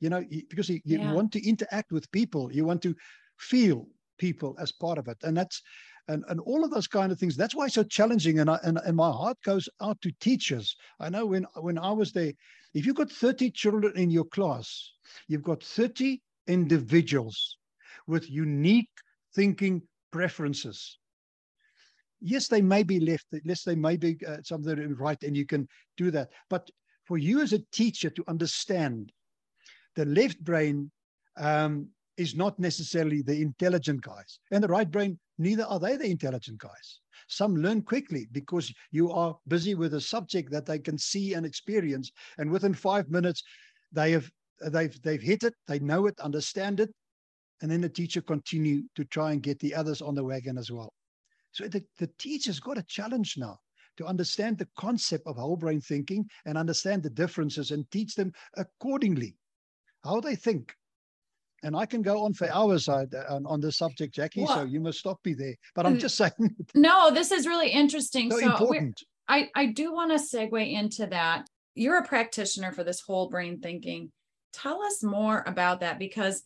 [0.00, 1.12] You know, because you, you yeah.
[1.12, 2.94] want to interact with people, you want to
[3.38, 3.86] feel
[4.18, 5.62] people as part of it, and that's
[6.08, 7.36] and, and all of those kind of things.
[7.36, 8.40] That's why it's so challenging.
[8.40, 10.76] And, I, and, and my heart goes out to teachers.
[11.00, 12.32] I know when, when I was there,
[12.74, 14.92] if you've got 30 children in your class,
[15.28, 17.56] you've got 30 individuals
[18.06, 18.90] with unique
[19.34, 20.98] thinking preferences.
[22.20, 25.68] Yes, they may be left, yes, they may be uh, something right, and you can
[25.96, 26.30] do that.
[26.48, 26.70] But
[27.04, 29.12] for you as a teacher to understand
[29.94, 30.90] the left brain
[31.36, 36.10] um, is not necessarily the intelligent guys, and the right brain neither are they the
[36.10, 37.00] intelligent guys.
[37.28, 41.44] Some learn quickly because you are busy with a subject that they can see and
[41.46, 43.42] experience, and within five minutes,
[43.92, 44.30] they have
[44.70, 46.90] they've they've hit it, they know it, understand it,
[47.62, 50.70] and then the teacher continue to try and get the others on the wagon as
[50.70, 50.92] well.
[51.52, 53.58] So the, the teacher's got a challenge now
[53.96, 58.32] to understand the concept of whole brain thinking and understand the differences and teach them
[58.56, 59.36] accordingly
[60.02, 60.74] how they think
[61.64, 64.44] and I can go on for hours uh, on, on this subject, Jaci.
[64.44, 65.54] Well, so you must stop me there.
[65.74, 66.54] But I'm just saying.
[66.74, 68.30] No, this is really interesting.
[68.30, 69.02] So, so important.
[69.26, 71.48] I, I do want to segue into that.
[71.74, 74.12] You're a practitioner for this whole brain thinking.
[74.52, 76.44] Tell us more about that because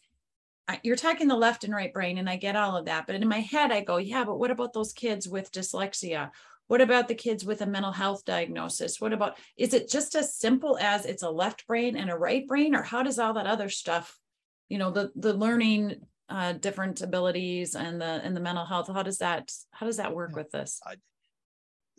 [0.82, 3.06] you're talking the left and right brain, and I get all of that.
[3.06, 6.30] But in my head, I go, yeah, but what about those kids with dyslexia?
[6.68, 9.00] What about the kids with a mental health diagnosis?
[9.00, 12.46] What about, is it just as simple as it's a left brain and a right
[12.46, 14.16] brain, or how does all that other stuff
[14.68, 15.96] you know the the learning
[16.28, 20.14] uh, different abilities and the and the mental health how does that how does that
[20.14, 20.80] work with this?
[20.86, 20.96] I,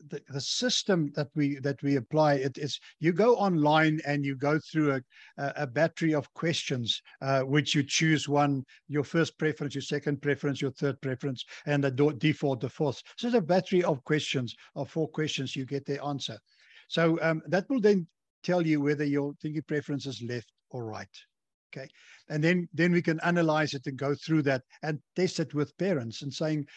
[0.07, 4.35] the, the system that we that we apply it is you go online and you
[4.35, 5.01] go through a,
[5.37, 10.61] a battery of questions uh, which you choose one your first preference your second preference
[10.61, 13.01] your third preference and the default the fourth.
[13.17, 16.37] So it's a battery of questions of four questions you get the answer.
[16.87, 18.07] So um, that will then
[18.43, 21.09] tell you whether your thinking preference is left or right
[21.71, 21.87] okay.
[22.29, 25.77] And then then we can analyze it and go through that and test it with
[25.77, 26.67] parents and saying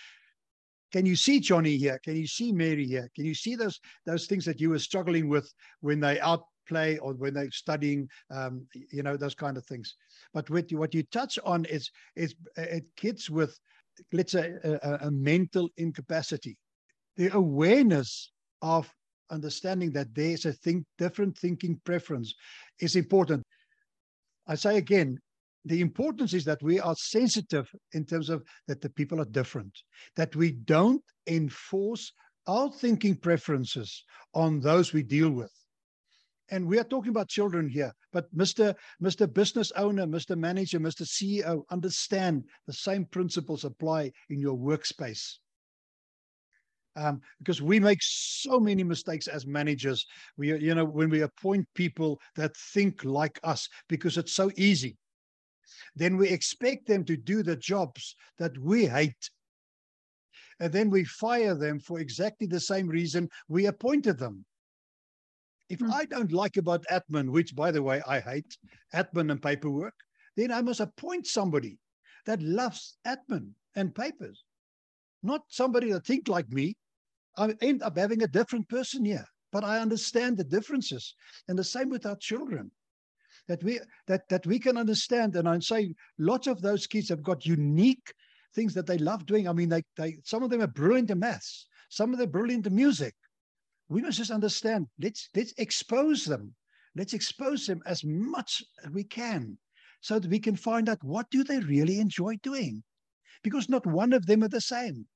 [0.93, 1.99] can you see johnny here?
[2.05, 3.11] Can you see mary here?
[3.15, 7.15] Can you see those those things that you were struggling with when they outplay or
[7.15, 9.95] when they're studying um, you know those kind of things?
[10.35, 13.59] But with what you touch on is is uh, kids with
[14.13, 16.59] let's say a, a mental incapacity.
[17.17, 18.93] The awareness of
[19.31, 22.35] understanding that there's a think different thinking preference
[22.81, 23.42] is important
[24.47, 25.19] I say again,
[25.65, 29.73] the importance is that we are sensitive in terms of that the people are different,
[30.17, 32.13] that we don't enforce
[32.47, 35.53] our thinking preferences on those we deal with.
[36.51, 38.75] And we are talking about children here, but Mr.
[39.03, 39.33] Mr.
[39.33, 40.37] Business owner, Mr.
[40.37, 41.07] Manager, Mr.
[41.07, 45.39] CEO, understand the same principles apply in your workspace
[46.97, 50.07] um, because we make so many mistakes as managers.
[50.37, 54.97] We, you know, when we appoint people that think like us, because it's so easy,
[55.95, 59.31] then we expect them to do the jobs that we hate.
[60.61, 64.45] And then we fire them for exactly the same reason we appointed them.
[65.69, 65.93] If mm.
[65.93, 68.57] I don't like about admin, which by the way, I hate
[68.95, 69.95] admin and paperwork,
[70.37, 71.79] then I must appoint somebody
[72.27, 74.45] that loves admin and papers,
[75.23, 76.77] not somebody that think like me
[77.37, 79.25] I end up having a different person here.
[79.53, 81.15] But I understand the differences.
[81.49, 82.71] And the same with our children.
[83.49, 85.37] That we that that we can understand.
[85.37, 88.13] And I'm saying lots of those kids have got unique
[88.55, 89.49] things that they love doing.
[89.49, 92.33] I mean, they they some of them are brilliant in maths, some of them are
[92.33, 93.15] brilliant in music.
[93.89, 94.87] we must just understand.
[94.99, 96.55] Let's let's expose them.
[96.95, 99.59] Let's expose them as much as we can,
[100.01, 102.83] so that we can find out what do they really enjoy doing,
[103.43, 105.07] because not one of them are the same.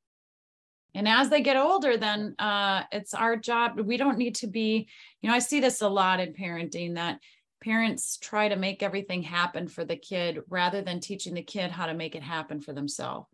[0.94, 3.79] And as they get older, then uh, it's our job.
[3.79, 4.88] We don't need to be,
[5.20, 7.20] you know, I see this a lot in parenting that
[7.62, 11.87] parents try to make everything happen for the kid rather than teaching the kid how
[11.87, 13.27] to make it happen for themselves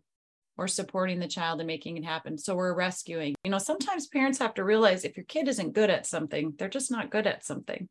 [0.57, 2.37] or supporting the child and making it happen.
[2.37, 3.35] So we're rescuing.
[3.43, 6.69] You know, sometimes parents have to realize if your kid isn't good at something, they're
[6.69, 7.89] just not good at something.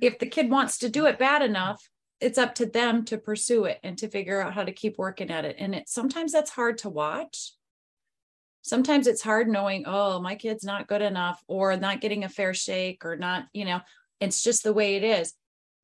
[0.00, 1.88] If the kid wants to do it bad enough,
[2.20, 5.30] it's up to them to pursue it and to figure out how to keep working
[5.30, 5.56] at it.
[5.58, 7.52] And it sometimes that's hard to watch.
[8.66, 12.52] Sometimes it's hard knowing, oh, my kid's not good enough or not getting a fair
[12.52, 13.80] shake or not, you know,
[14.18, 15.34] it's just the way it is.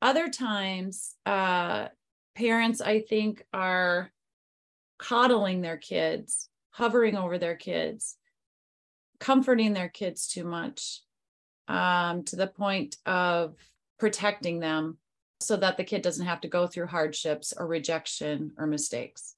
[0.01, 1.87] Other times, uh,
[2.35, 4.11] parents, I think, are
[4.99, 8.17] coddling their kids, hovering over their kids,
[9.17, 11.03] comforting their kids too much
[11.69, 13.55] um, to the point of
[13.97, 14.97] protecting them
[15.39, 19.35] so that the kid doesn't have to go through hardships or rejection or mistakes.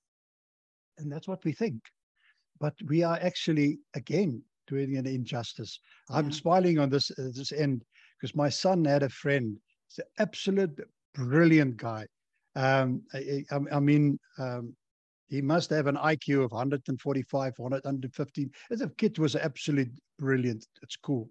[0.97, 1.83] And that's what we think.
[2.59, 5.79] But we are actually, again, doing an injustice.
[6.09, 7.83] I'm smiling on this, uh, this end
[8.19, 9.57] because my son had a friend,
[9.89, 10.79] he's an absolute
[11.13, 12.07] brilliant guy.
[12.55, 14.75] Um, I, I, I mean, um,
[15.27, 18.49] he must have an IQ of 145, 150.
[18.71, 21.29] As a kid, was absolutely brilliant at school.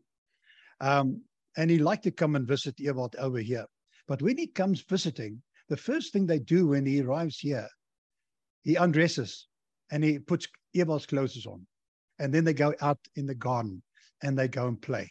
[0.80, 1.22] Um,
[1.56, 3.64] and he liked to come and visit Ewald over here.
[4.08, 7.68] But when he comes visiting, the first thing they do when he arrives here,
[8.62, 9.46] he undresses
[9.90, 11.66] and he puts Ewald's clothes on.
[12.18, 13.82] And then they go out in the garden
[14.22, 15.10] and they go and play.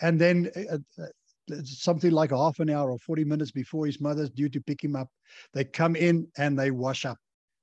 [0.00, 4.30] And then uh, uh, something like half an hour or 40 minutes before his mother's
[4.30, 5.08] due to pick him up,
[5.52, 7.18] they come in and they wash up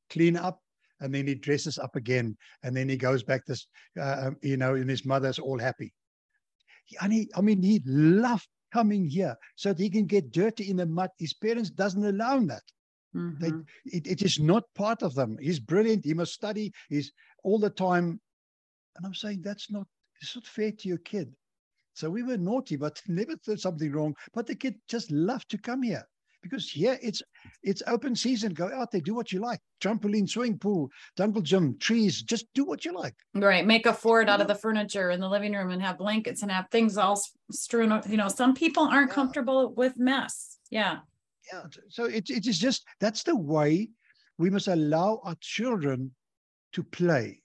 [0.10, 0.60] clean up,
[0.99, 3.67] and then he dresses up again, and then he goes back this,
[3.99, 5.93] uh, um, you know, and his mother's all happy.
[7.02, 10.78] And he, I mean, he loved coming here so that he can get dirty in
[10.78, 11.10] the mud.
[11.17, 12.63] His parents doesn't allow him that.
[13.15, 13.43] Mm-hmm.
[13.43, 15.38] They, it, it is not part of them.
[15.41, 16.06] He's brilliant.
[16.06, 16.72] He must study.
[16.89, 17.12] He's
[17.43, 18.19] all the time.
[18.95, 19.88] And I'm saying that's not,
[20.22, 21.34] it's not fair to your kid.
[21.93, 24.15] So we were naughty, but never did something wrong.
[24.34, 26.08] But the kid just loved to come here
[26.41, 27.22] because here it's
[27.63, 28.54] it's open season.
[28.54, 29.60] Go out there, do what you like.
[29.82, 32.22] Trampoline, swimming pool, jungle gym, trees.
[32.22, 33.15] Just do what you like.
[33.34, 33.65] Right.
[33.65, 36.52] Make a fort out of the furniture in the living room and have blankets and
[36.52, 38.02] have things all strewn.
[38.08, 39.15] You know, some people aren't yeah.
[39.15, 40.58] comfortable with mess.
[40.69, 41.00] Yeah.
[41.52, 41.64] Yeah.
[41.90, 43.90] So it, it is just that's the way
[44.38, 46.12] we must allow our children
[46.74, 47.42] to play.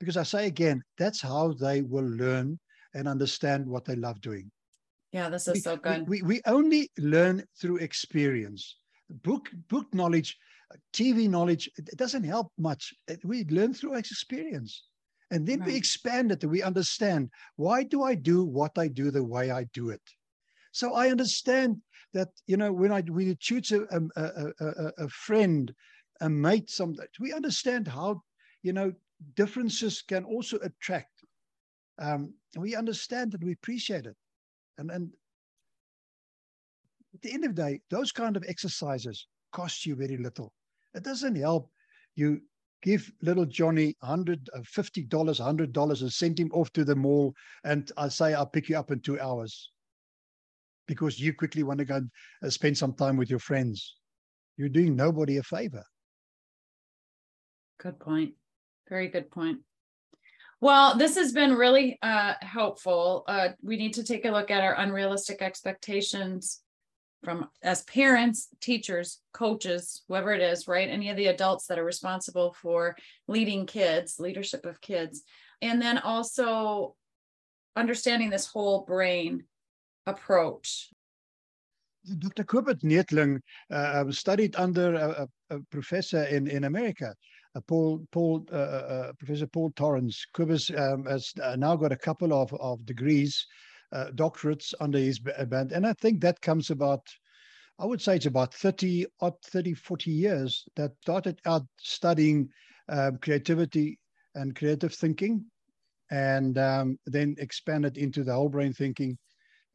[0.00, 2.58] Because I say again, that's how they will learn
[2.94, 4.50] and understand what they love doing.
[5.12, 6.08] Yeah, this is we, so good.
[6.08, 8.76] We, we only learn through experience.
[9.22, 10.36] Book book knowledge,
[10.92, 12.92] TV knowledge, it doesn't help much.
[13.22, 14.82] We learn through experience.
[15.30, 15.68] And then right.
[15.68, 19.50] we expand it and we understand why do I do what I do the way
[19.50, 20.02] I do it?
[20.74, 21.80] So I understand
[22.14, 25.72] that, you know, when I when you choose a, a, a, a friend,
[26.20, 28.22] a mate, something, we understand how,
[28.64, 28.92] you know,
[29.36, 31.12] differences can also attract.
[32.00, 34.16] Um, we understand and we appreciate it.
[34.76, 35.12] And, and
[37.14, 40.52] at the end of the day, those kind of exercises cost you very little.
[40.92, 41.70] It doesn't help
[42.16, 42.40] you
[42.82, 44.48] give little Johnny $150,
[45.08, 47.32] $100 and send him off to the mall
[47.62, 49.70] and I say, I'll pick you up in two hours
[50.86, 52.10] because you quickly want to go and
[52.42, 53.96] uh, spend some time with your friends.
[54.56, 55.84] You're doing nobody a favor.
[57.80, 58.34] Good point.
[58.88, 59.58] Very good point.
[60.60, 63.24] Well, this has been really uh, helpful.
[63.26, 66.60] Uh, we need to take a look at our unrealistic expectations
[67.22, 70.88] from as parents, teachers, coaches, whoever it is, right?
[70.88, 75.22] Any of the adults that are responsible for leading kids, leadership of kids.
[75.60, 76.94] And then also
[77.76, 79.44] understanding this whole brain
[80.06, 80.90] approach.
[82.18, 82.44] Dr.
[82.44, 83.40] Kobus Neethling
[83.70, 87.14] uh, studied under a, a, professor in, in America
[87.54, 90.26] uh, Paul, Paul, uh, uh, Professor Paul Torrance.
[90.34, 93.46] Kobus um, has now got a couple of, of degrees,
[94.14, 95.72] doctorates under his band.
[95.72, 97.06] And I think that comes about,
[97.78, 102.48] I would say it's about 30, odd 30, 40 years that started out studying
[102.88, 103.98] um, creativity
[104.34, 105.44] and creative thinking
[106.10, 109.16] and um, then expanded into the whole brain thinking.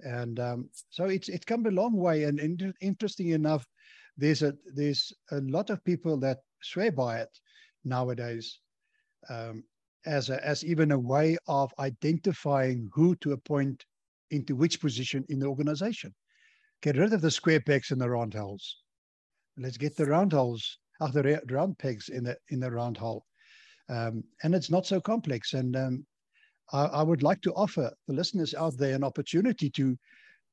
[0.02, 2.24] And um, so it's it's come a long way.
[2.24, 3.66] And in, interesting enough,
[4.18, 7.30] there's a there's a lot of people that swear by it
[7.84, 8.60] nowadays
[9.30, 9.64] um,
[10.06, 13.86] as a, as even a way of identifying who to appoint
[14.32, 16.14] into which position in the organization.
[16.82, 18.78] Get rid of the square pegs and the round holes.
[19.58, 23.26] Let's get the round holes, uh, the round pegs in the in the round hole.
[23.90, 25.54] Um, and it's not so complex.
[25.54, 26.06] And um,
[26.72, 29.98] I, I would like to offer the listeners out there an opportunity to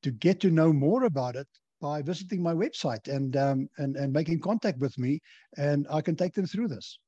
[0.02, 1.48] to get to know more about it
[1.80, 5.20] by visiting my website and um, and and making contact with me,
[5.56, 6.98] and I can take them through this.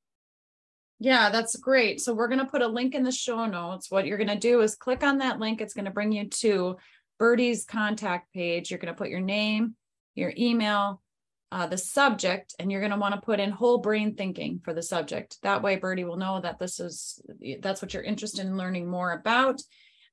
[1.01, 2.01] Yeah, that's great.
[2.01, 3.89] So we're going to put a link in the show notes.
[3.89, 5.61] What you're going to do is click on that link.
[5.61, 6.77] It's going to bring you to
[7.21, 8.71] Bertie's contact page.
[8.71, 9.77] You're going to put your name,
[10.17, 11.01] your email,
[11.51, 14.75] uh, the subject, and you're going to want to put in whole brain thinking for
[14.75, 15.39] the subject.
[15.43, 17.21] That way, Bertie will know that this is
[17.61, 19.61] that's what you're interested in learning more about.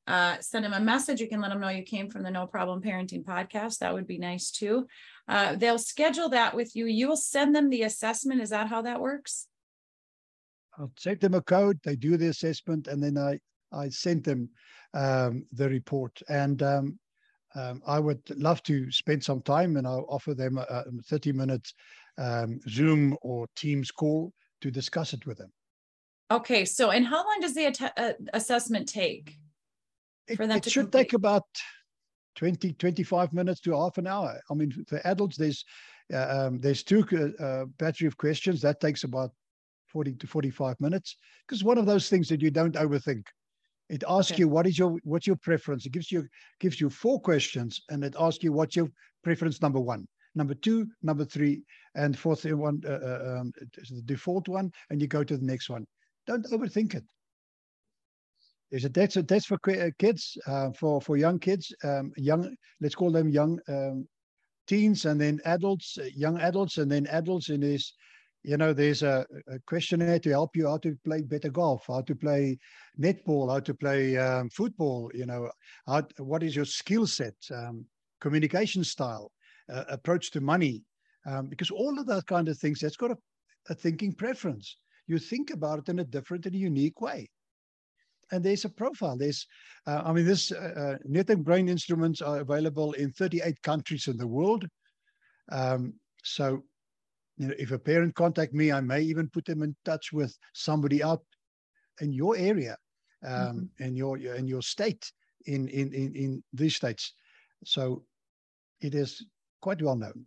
[0.08, 1.20] Uh, send him a message.
[1.20, 3.80] You can let him know you came from the No Problem Parenting podcast.
[3.80, 4.88] That would be nice too.
[5.28, 6.86] Uh, they'll schedule that with you.
[6.86, 8.42] You will send them the assessment.
[8.42, 9.48] Is that how that works?
[10.78, 11.80] I'll send them a code.
[11.84, 13.40] They do the assessment, and then I
[13.72, 14.50] I send them
[14.94, 16.22] um, the report.
[16.30, 17.00] And um,
[17.56, 21.32] um, I would love to spend some time, and I'll offer them a, a 30
[21.32, 21.72] minute
[22.18, 25.52] um, Zoom or Teams call to discuss it with them.
[26.32, 26.66] Okay.
[26.66, 29.38] So, and how long does the uh, assessment take?
[30.28, 31.04] It, it should complete?
[31.04, 31.46] take about
[32.36, 34.40] 20, 25 minutes to half an hour.
[34.50, 35.64] I mean, for adults, there's
[36.14, 39.32] uh, um, there's two uh, uh battery of questions that takes about
[39.88, 43.24] 40 to 45 minutes because one of those things that you don't overthink
[43.90, 44.40] it asks okay.
[44.40, 45.86] you what is your what's your preference.
[45.86, 46.28] It gives you
[46.60, 48.90] gives you four questions, and it asks you what's your
[49.24, 51.64] preference number one, number two, number three,
[51.96, 53.54] and fourth one, uh, uh um,
[53.90, 55.86] the default one, and you go to the next one.
[56.26, 57.04] Don't overthink it.
[58.72, 62.56] There's a that's a test for uh, kids, uh, for for young kids, um, young
[62.82, 64.08] let's call them young um,
[64.68, 67.94] teens, and then adults, uh, young adults, and then adults in this
[68.46, 72.02] you know, there's a, a, questionnaire to help you how to play better golf, how
[72.02, 72.60] to play
[73.00, 75.10] netball, how to play um, football.
[75.16, 75.50] You know,
[75.88, 77.86] how, what is your skill set, um,
[78.22, 79.32] communication style,
[79.74, 80.84] uh, approach to money,
[81.26, 83.18] um, because all of that kind of things that's got a,
[83.70, 84.78] a thinking preference.
[85.08, 87.28] You think about it in a different and unique way.
[88.32, 89.18] And there's a profile.
[89.18, 89.46] There's,
[89.88, 94.18] uh, I mean, this uh, uh Neethling brain instruments are available in 38 countries in
[94.18, 94.66] the world.
[95.52, 95.94] Um,
[96.24, 96.64] so
[97.38, 100.38] you know, if a parent contact me, I may even put them in touch with
[100.54, 101.22] somebody out
[102.02, 102.78] in your area,
[103.26, 103.84] um, mm-hmm.
[103.84, 105.12] in your in your state,
[105.46, 107.14] in in in in these states.
[107.66, 108.06] So
[108.82, 109.26] it is
[109.62, 110.26] quite well known.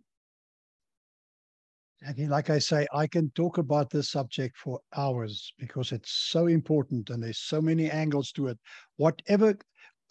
[2.01, 6.47] And like I say, I can talk about this subject for hours because it's so
[6.47, 8.57] important and there's so many angles to it.
[8.95, 9.57] Whatever,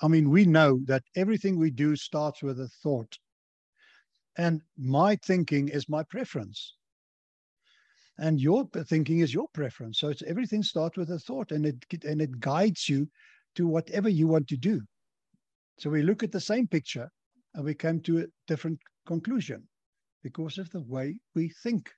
[0.03, 3.17] I mean, we know that everything we do starts with a thought.
[4.37, 6.75] And my thinking is my preference
[8.19, 9.99] and your thinking is your preference.
[9.99, 13.09] So it's everything starts with a thought and it and it guides you
[13.55, 14.81] to whatever you want to do.
[15.79, 17.09] So we look at the same picture
[17.55, 19.63] and we come to a different conclusion
[20.23, 21.91] because of the way we think.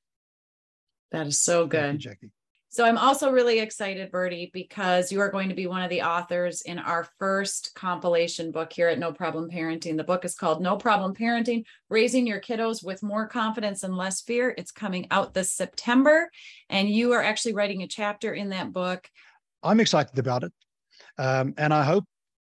[1.10, 2.30] That is so good you, Jaci
[2.72, 6.02] so I'm also really excited, Bertie, because you are going to be one of the
[6.02, 9.96] authors in our first compilation book here at No Problem Parenting.
[9.96, 14.20] The book is called No Problem Parenting Raising Your Kiddos with More Confidence and Less
[14.20, 14.54] Fear.
[14.56, 16.30] It's coming out this September,
[16.68, 19.08] and you are actually writing a chapter in that book.
[19.64, 20.52] I'm excited about it.
[21.18, 22.04] Um, and I hope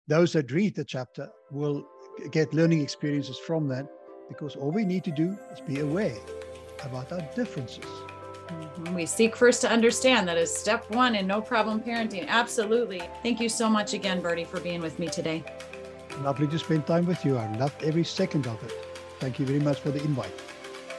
[0.08, 1.86] those that read the chapter will
[2.30, 3.86] get learning experiences from that
[4.30, 6.16] because all we need to do is be aware
[6.82, 7.84] about our differences.
[8.48, 8.94] Mm-hmm.
[8.94, 10.28] We seek first to understand.
[10.28, 12.26] That is step one in no problem parenting.
[12.28, 13.02] Absolutely.
[13.22, 15.44] Thank you so much again, Bertie, for being with me today.
[16.22, 17.36] Lovely to spend time with you.
[17.36, 18.72] I loved every second of it.
[19.18, 20.32] Thank you very much for the invite.